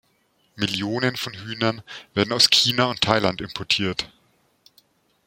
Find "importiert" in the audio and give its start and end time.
3.39-4.09